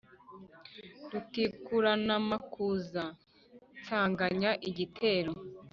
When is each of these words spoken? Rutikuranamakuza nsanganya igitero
Rutikuranamakuza 1.11 3.03
nsanganya 3.81 4.51
igitero 4.69 5.31